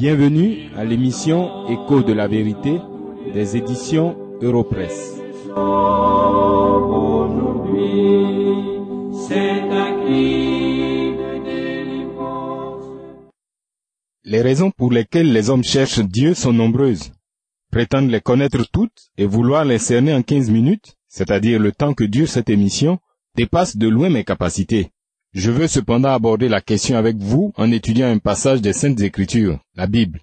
[0.00, 2.80] Bienvenue à l'émission Écho de la vérité
[3.34, 5.20] des éditions Europresse.
[14.24, 17.12] Les raisons pour lesquelles les hommes cherchent Dieu sont nombreuses.
[17.70, 22.04] Prétendre les connaître toutes et vouloir les cerner en 15 minutes, c'est-à-dire le temps que
[22.04, 23.00] dure cette émission,
[23.36, 24.92] dépasse de loin mes capacités.
[25.32, 29.60] Je veux cependant aborder la question avec vous en étudiant un passage des Saintes Écritures,
[29.76, 30.20] la Bible.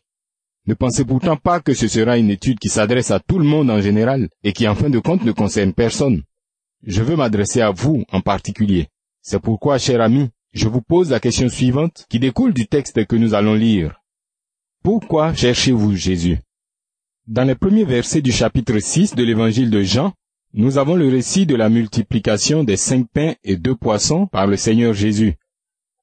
[0.65, 3.69] Ne pensez pourtant pas que ce sera une étude qui s'adresse à tout le monde
[3.69, 6.23] en général et qui en fin de compte ne concerne personne.
[6.83, 8.89] Je veux m'adresser à vous en particulier.
[9.21, 13.15] C'est pourquoi, cher ami, je vous pose la question suivante qui découle du texte que
[13.15, 14.01] nous allons lire.
[14.83, 16.39] Pourquoi cherchez-vous Jésus?
[17.27, 20.13] Dans les premiers versets du chapitre 6 de l'évangile de Jean,
[20.57, 24.57] nous avons le récit de la multiplication des cinq pains et deux poissons par le
[24.57, 25.35] Seigneur Jésus.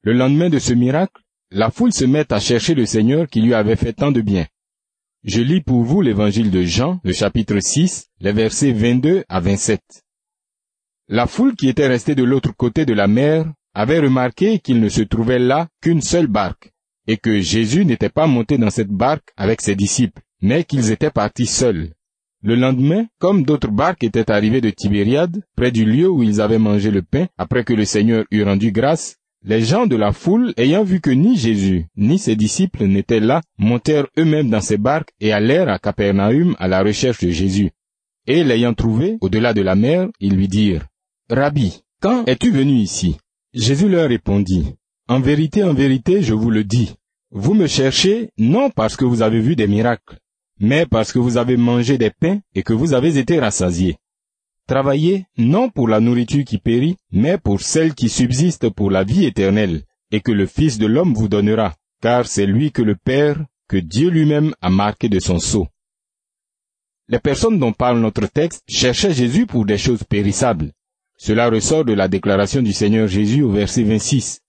[0.02, 3.52] Le lendemain de ce miracle, la foule se met à chercher le Seigneur qui lui
[3.52, 4.47] avait fait tant de bien.
[5.25, 9.80] Je lis pour vous l'évangile de Jean, le chapitre 6, les versets 22 à 27.
[11.08, 14.88] La foule qui était restée de l'autre côté de la mer avait remarqué qu'il ne
[14.88, 16.72] se trouvait là qu'une seule barque,
[17.08, 21.10] et que Jésus n'était pas monté dans cette barque avec ses disciples, mais qu'ils étaient
[21.10, 21.91] partis seuls.
[22.47, 26.59] Le lendemain, comme d'autres barques étaient arrivées de Tibériade, près du lieu où ils avaient
[26.59, 30.53] mangé le pain, après que le Seigneur eut rendu grâce, les gens de la foule,
[30.59, 35.15] ayant vu que ni Jésus, ni ses disciples n'étaient là, montèrent eux-mêmes dans ces barques
[35.20, 37.70] et allèrent à Capernaum à la recherche de Jésus.
[38.27, 40.84] Et l'ayant trouvé, au-delà de la mer, ils lui dirent,
[41.31, 43.17] Rabbi, quand es-tu venu ici?
[43.55, 44.75] Jésus leur répondit,
[45.09, 46.95] En vérité, en vérité, je vous le dis,
[47.31, 50.19] vous me cherchez non parce que vous avez vu des miracles,
[50.60, 53.97] mais parce que vous avez mangé des pains et que vous avez été rassasiés.
[54.66, 59.27] Travaillez non pour la nourriture qui périt, mais pour celle qui subsiste pour la vie
[59.27, 63.44] éternelle, et que le Fils de l'homme vous donnera, car c'est lui que le Père,
[63.69, 65.69] que Dieu lui-même a marqué de son sceau.
[67.09, 70.72] Les personnes dont parle notre texte cherchaient Jésus pour des choses périssables.
[71.19, 74.41] Cela ressort de la déclaration du Seigneur Jésus au verset 26.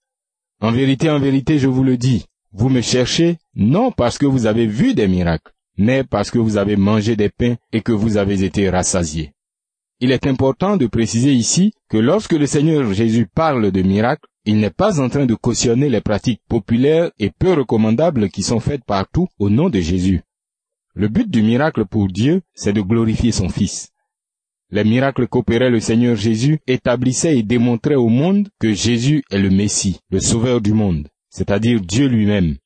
[0.61, 4.45] En vérité, en vérité, je vous le dis, vous me cherchez non parce que vous
[4.45, 8.17] avez vu des miracles, mais parce que vous avez mangé des pains et que vous
[8.17, 9.33] avez été rassasiés.
[9.99, 14.57] Il est important de préciser ici que lorsque le Seigneur Jésus parle de miracles, il
[14.59, 18.83] n'est pas en train de cautionner les pratiques populaires et peu recommandables qui sont faites
[18.83, 20.21] partout au nom de Jésus.
[20.93, 23.91] Le but du miracle pour Dieu, c'est de glorifier son Fils.
[24.69, 29.49] Les miracles qu'opérait le Seigneur Jésus établissaient et démontraient au monde que Jésus est le
[29.49, 32.57] Messie, le Sauveur du monde, c'est-à-dire Dieu lui-même.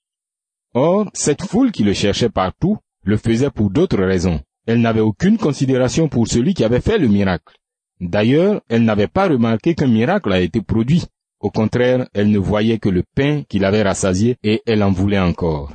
[0.73, 4.41] Or, cette foule qui le cherchait partout le faisait pour d'autres raisons.
[4.67, 7.55] Elle n'avait aucune considération pour celui qui avait fait le miracle.
[7.99, 11.03] D'ailleurs, elle n'avait pas remarqué qu'un miracle a été produit.
[11.39, 15.19] Au contraire, elle ne voyait que le pain qu'il avait rassasié et elle en voulait
[15.19, 15.73] encore.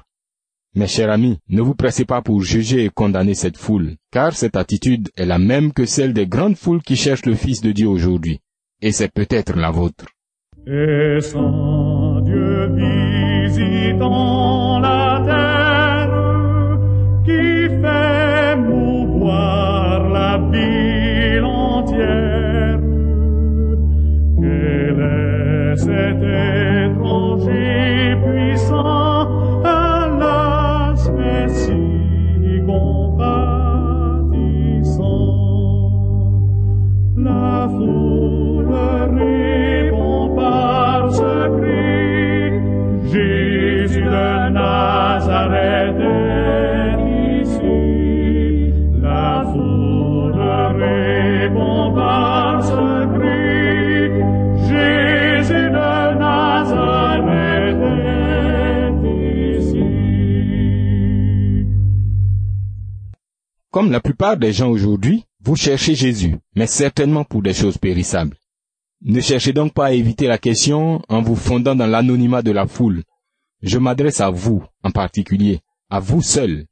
[0.77, 4.57] Mes chers amis, ne vous pressez pas pour juger et condamner cette foule, car cette
[4.57, 7.87] attitude est la même que celle des grandes foules qui cherchent le Fils de Dieu
[7.87, 8.41] aujourd'hui.
[8.83, 10.07] Et c'est peut-être la vôtre.
[63.75, 68.37] Comme la plupart des gens aujourd'hui, vous cherchez Jésus, mais certainement pour des choses périssables.
[69.03, 72.69] Ne cherchez donc pas à éviter la question en vous fondant dans l'anonymat de la
[72.69, 73.03] foule.
[73.63, 75.59] Je m'adresse à vous en particulier,
[75.91, 76.67] à vous seul.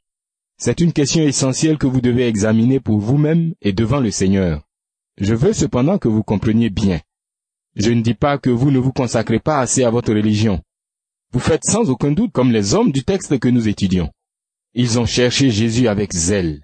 [0.58, 4.62] C'est une question essentielle que vous devez examiner pour vous-même et devant le Seigneur.
[5.18, 7.00] Je veux cependant que vous compreniez bien.
[7.74, 10.62] Je ne dis pas que vous ne vous consacrez pas assez à votre religion.
[11.32, 14.12] Vous faites sans aucun doute comme les hommes du texte que nous étudions.
[14.74, 16.62] Ils ont cherché Jésus avec zèle.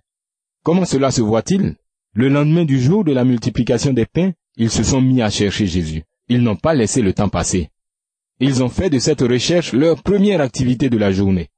[0.69, 1.77] Comment cela se voit-il?
[2.13, 5.67] Le lendemain du jour de la multiplication des pains, ils se sont mis à chercher
[5.67, 6.03] Jésus.
[6.29, 7.71] Ils n'ont pas laissé le temps passer.
[8.39, 11.49] Ils ont fait de cette recherche leur première activité de la journée.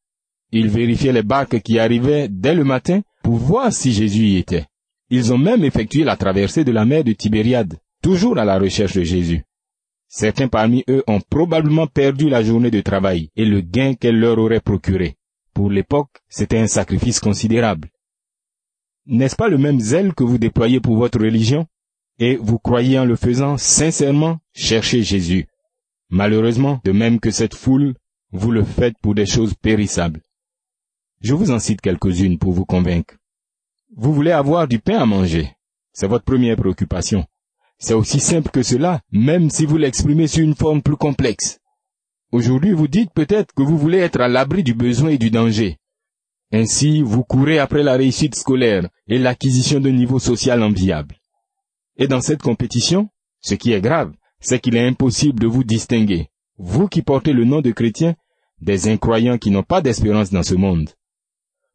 [0.53, 4.67] Ils vérifiaient les barques qui arrivaient dès le matin pour voir si Jésus y était.
[5.11, 8.95] Ils ont même effectué la traversée de la mer de Tibériade, toujours à la recherche
[8.95, 9.43] de Jésus.
[10.07, 14.39] Certains parmi eux ont probablement perdu la journée de travail et le gain qu'elle leur
[14.39, 15.17] aurait procuré.
[15.53, 17.89] Pour l'époque, c'était un sacrifice considérable.
[19.07, 21.67] N'est-ce pas le même zèle que vous déployez pour votre religion
[22.19, 25.47] Et vous croyez en le faisant sincèrement chercher Jésus?
[26.11, 27.95] Malheureusement, de même que cette foule,
[28.33, 30.21] vous le faites pour des choses périssables.
[31.21, 33.17] Je vous en cite quelques-unes pour vous convaincre.
[33.97, 35.51] Vous voulez avoir du pain à manger.
[35.93, 37.27] C'est votre première préoccupation.
[37.79, 41.59] C'est aussi simple que cela, même si vous l'exprimez sous une forme plus complexe.
[42.31, 45.79] Aujourd'hui, vous dites peut-être que vous voulez être à l'abri du besoin et du danger.
[46.53, 51.17] Ainsi, vous courez après la réussite scolaire et l'acquisition d'un niveau social enviable.
[51.97, 53.09] Et dans cette compétition,
[53.41, 57.45] ce qui est grave, c'est qu'il est impossible de vous distinguer, vous qui portez le
[57.45, 58.17] nom de chrétien,
[58.61, 60.91] des incroyants qui n'ont pas d'espérance dans ce monde.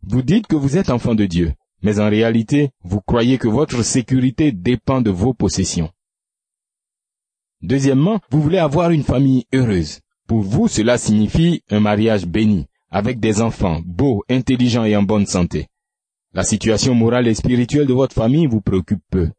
[0.04, 3.82] Vous dites que vous êtes enfant de Dieu, mais en réalité, vous croyez que votre
[3.84, 5.92] sécurité dépend de vos possessions.
[7.62, 10.02] Deuxièmement, vous voulez avoir une famille heureuse.
[10.28, 15.26] Pour vous, cela signifie un mariage béni, avec des enfants beaux, intelligents et en bonne
[15.26, 15.68] santé.
[16.34, 19.32] La situation morale et spirituelle de votre famille vous préoccupe peu.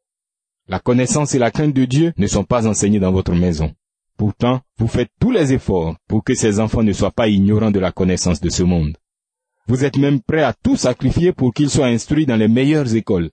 [0.68, 3.72] La connaissance et la crainte de Dieu ne sont pas enseignées dans votre maison.
[4.18, 7.78] Pourtant, vous faites tous les efforts pour que ces enfants ne soient pas ignorants de
[7.78, 8.98] la connaissance de ce monde.
[9.68, 13.30] Vous êtes même prêt à tout sacrifier pour qu'ils soient instruits dans les meilleures écoles.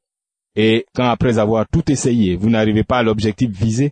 [0.56, 3.92] Et quand après avoir tout essayé, vous n'arrivez pas à l'objectif visé,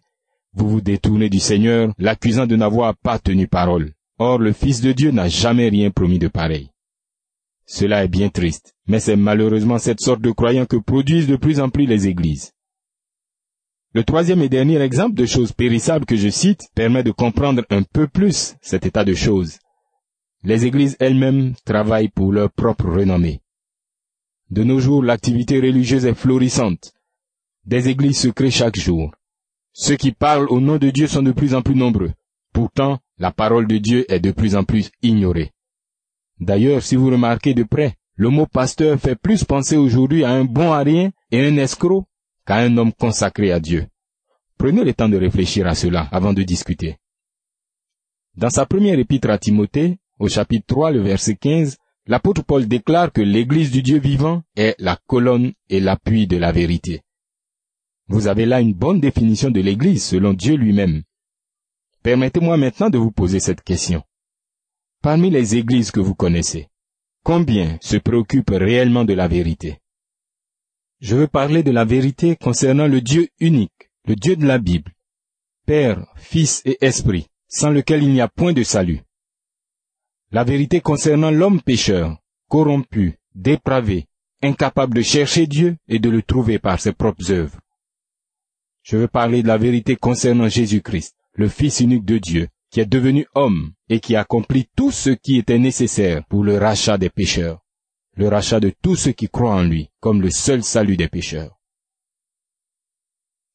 [0.54, 3.92] vous vous détournez du Seigneur, l'accusant de n'avoir pas tenu parole.
[4.24, 6.70] Or, le Fils de Dieu n'a jamais rien promis de pareil.
[7.66, 11.60] Cela est bien triste, mais c'est malheureusement cette sorte de croyants que produisent de plus
[11.60, 12.52] en plus les églises.
[13.96, 17.82] Le troisième et dernier exemple de choses périssables que je cite permet de comprendre un
[17.82, 19.58] peu plus cet état de choses.
[20.44, 23.42] Les églises elles-mêmes travaillent pour leur propre renommée.
[24.52, 26.94] De nos jours, l'activité religieuse est florissante.
[27.66, 29.16] Des églises se créent chaque jour.
[29.74, 32.12] Ceux qui parlent au nom de Dieu sont de plus en plus nombreux.
[32.54, 35.52] Pourtant, la parole de Dieu est de plus en plus ignorée.
[36.40, 40.44] D'ailleurs, si vous remarquez de près, le mot pasteur fait plus penser aujourd'hui à un
[40.44, 42.06] bon à rien et un escroc
[42.46, 43.88] qu'à un homme consacré à Dieu.
[44.58, 46.98] Prenez le temps de réfléchir à cela avant de discuter.
[48.36, 53.12] Dans sa première épître à Timothée, au chapitre 3, le verset 15, l'apôtre Paul déclare
[53.12, 57.02] que l'Église du Dieu vivant est la colonne et l'appui de la vérité.
[58.08, 61.04] Vous avez là une bonne définition de l'Église selon Dieu lui-même.
[62.04, 64.04] Permettez-moi maintenant de vous poser cette question.
[65.04, 66.68] Parmi les églises que vous connaissez,
[67.24, 69.80] combien se préoccupent réellement de la vérité?
[71.00, 74.92] Je veux parler de la vérité concernant le Dieu unique, le Dieu de la Bible,
[75.66, 79.02] Père, Fils et Esprit, sans lequel il n'y a point de salut.
[80.32, 84.08] La vérité concernant l'homme pécheur, corrompu, dépravé,
[84.42, 87.60] incapable de chercher Dieu et de le trouver par ses propres œuvres.
[88.82, 92.86] Je veux parler de la vérité concernant Jésus-Christ, le Fils unique de Dieu, qui est
[92.86, 97.64] devenu homme et qui accomplit tout ce qui était nécessaire pour le rachat des pécheurs,
[98.16, 101.58] le rachat de tous ceux qui croient en lui comme le seul salut des pécheurs.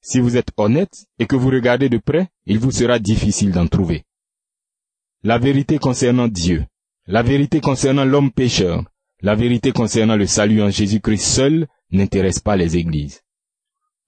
[0.00, 3.66] Si vous êtes honnête et que vous regardez de près, il vous sera difficile d'en
[3.66, 4.04] trouver.
[5.22, 6.64] La vérité concernant Dieu,
[7.06, 8.84] la vérité concernant l'homme pécheur,
[9.20, 13.22] la vérité concernant le salut en Jésus-Christ seul n'intéresse pas les églises.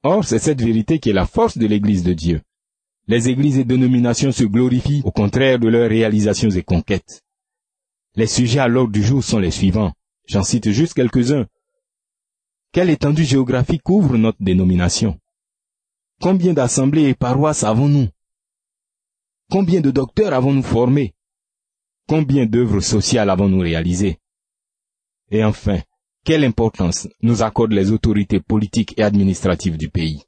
[0.03, 2.43] Or, c'est cette vérité qui est la force de l'Église de Dieu.
[3.09, 7.25] Les églises et dénominations se glorifient au contraire de leurs réalisations et conquêtes.
[8.17, 9.95] Les sujets à l'ordre du jour sont les suivants.
[10.27, 11.47] J'en cite juste quelques-uns.
[12.71, 15.19] Quelle étendue géographique couvre notre dénomination?
[16.21, 18.09] Combien d'assemblées et paroisses avons-nous?
[19.51, 21.15] Combien de docteurs avons-nous formés?
[22.07, 24.19] Combien d'œuvres sociales avons-nous réalisées?
[25.31, 25.81] Et enfin,
[26.25, 30.28] quelle importance nous accordent les autorités politiques et administratives du pays?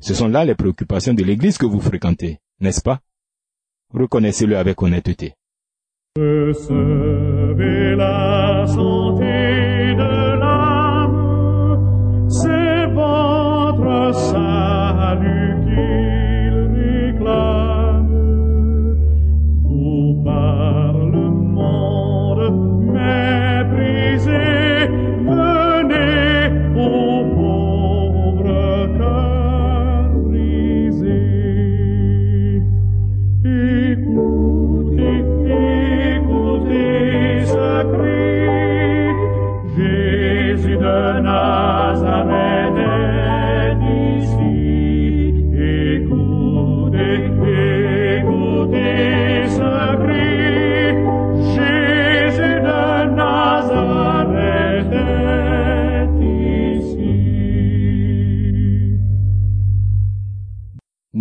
[0.00, 3.00] Ce sont là les préoccupations de l'Église que vous fréquentez, n'est-ce pas?
[3.92, 5.34] Reconnaissez-le avec honnêteté.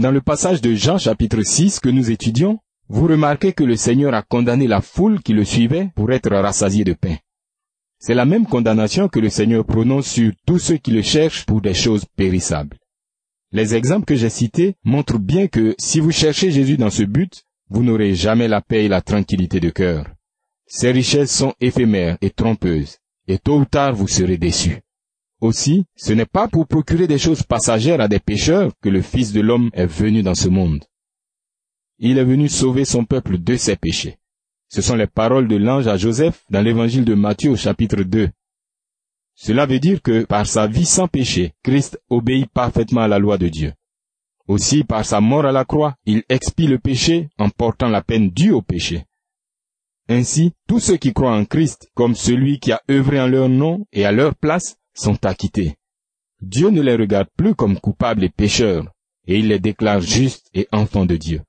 [0.07, 4.13] Dans le passage de Jean chapitre 6 que nous étudions, vous remarquez que le Seigneur
[4.13, 7.17] a condamné la foule qui le suivait pour être rassasié de pain.
[7.99, 11.59] C'est la même condamnation que le Seigneur prononce sur tous ceux qui le cherchent pour
[11.59, 12.77] des choses périssables.
[13.51, 17.43] Les exemples que j'ai cités montrent bien que si vous cherchez Jésus dans ce but,
[17.69, 20.05] vous n'aurez jamais la paix et la tranquillité de cœur.
[20.67, 24.79] Ces richesses sont éphémères et trompeuses, et tôt ou tard vous serez déçus.
[25.39, 29.33] Aussi, ce n'est pas pour procurer des choses passagères à des pécheurs que le Fils
[29.33, 30.83] de l'homme est venu dans ce monde.
[31.99, 34.17] Il est venu sauver son peuple de ses péchés.
[34.69, 38.29] Ce sont les paroles de l'ange à Joseph dans l'évangile de Matthieu au chapitre 2.
[39.35, 43.37] Cela veut dire que par sa vie sans péché, Christ obéit parfaitement à la loi
[43.37, 43.73] de Dieu.
[44.47, 48.31] Aussi, par sa mort à la croix, il expie le péché en portant la peine
[48.31, 49.05] due au péché.
[50.09, 53.85] Ainsi, tous ceux qui croient en Christ, comme celui qui a œuvré en leur nom
[53.91, 55.75] et à leur place, sont acquittés.
[56.41, 58.91] Dieu ne les regarde plus comme coupables et pécheurs,
[59.25, 61.41] et il les déclare justes et enfants de Dieu.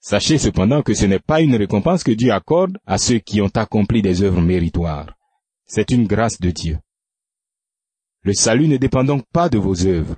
[0.00, 3.50] Sachez cependant que ce n'est pas une récompense que Dieu accorde à ceux qui ont
[3.54, 5.14] accompli des œuvres méritoires.
[5.66, 6.78] C'est une grâce de Dieu.
[8.22, 10.16] Le salut ne dépend donc pas de vos œuvres.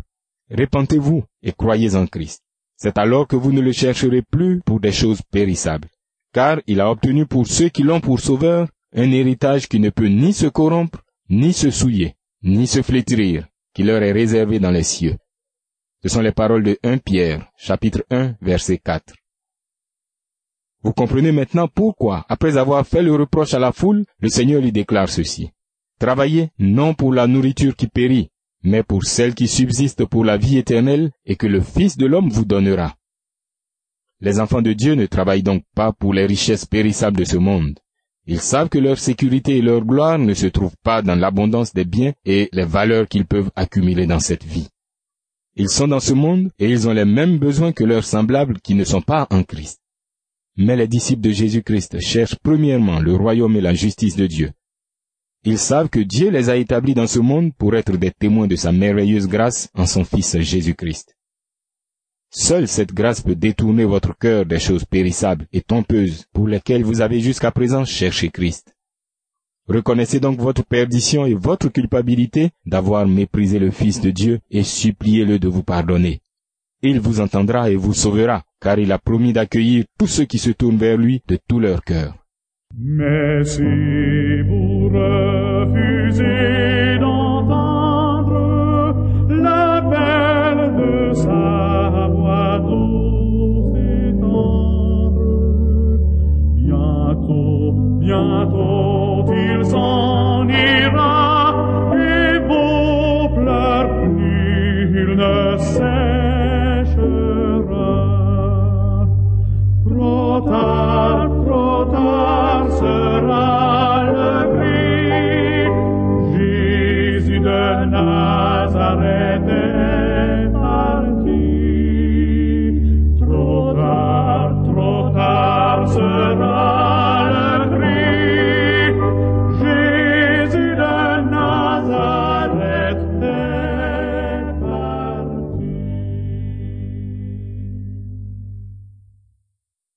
[0.51, 2.43] Répentez-vous et croyez en Christ.
[2.77, 5.89] C'est alors que vous ne le chercherez plus pour des choses périssables,
[6.33, 10.09] car il a obtenu pour ceux qui l'ont pour sauveur un héritage qui ne peut
[10.09, 14.83] ni se corrompre, ni se souiller, ni se flétrir, qui leur est réservé dans les
[14.83, 15.17] cieux.
[16.03, 19.15] Ce sont les paroles de 1 Pierre, chapitre 1, verset 4.
[20.83, 24.71] Vous comprenez maintenant pourquoi, après avoir fait le reproche à la foule, le Seigneur lui
[24.71, 25.51] déclare ceci.
[25.99, 28.31] Travaillez non pour la nourriture qui périt,
[28.63, 32.29] mais pour celle qui subsiste pour la vie éternelle et que le Fils de l'homme
[32.29, 32.95] vous donnera.
[34.21, 37.79] Les enfants de Dieu ne travaillent donc pas pour les richesses périssables de ce monde.
[38.29, 41.85] Ils savent que leur sécurité et leur gloire ne se trouvent pas dans l'abondance des
[41.85, 44.69] biens et les valeurs qu'ils peuvent accumuler dans cette vie.
[45.55, 48.75] Ils sont dans ce monde et ils ont les mêmes besoins que leurs semblables qui
[48.75, 49.81] ne sont pas en Christ.
[50.57, 54.51] Mais les disciples de Jésus-Christ cherchent premièrement le royaume et la justice de Dieu.
[55.45, 58.57] Ils savent que Dieu les a établis dans ce monde pour être des témoins de
[58.57, 61.16] sa merveilleuse grâce en son Fils Jésus-Christ.
[62.39, 67.01] Seule cette grâce peut détourner votre cœur des choses périssables et trompeuses pour lesquelles vous
[67.01, 68.77] avez jusqu'à présent cherché Christ.
[69.67, 75.39] Reconnaissez donc votre perdition et votre culpabilité d'avoir méprisé le Fils de Dieu et suppliez-le
[75.39, 76.21] de vous pardonner.
[76.83, 80.51] Il vous entendra et vous sauvera, car il a promis d'accueillir tous ceux qui se
[80.51, 82.17] tournent vers lui de tout leur cœur.
[83.45, 83.63] Si
[84.47, 84.91] vous